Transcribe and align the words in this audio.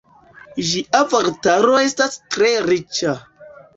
Ĝia 0.69 1.01
vortaro 1.11 1.75
estas 1.91 2.17
tre 2.37 2.51
riĉa. 2.71 3.15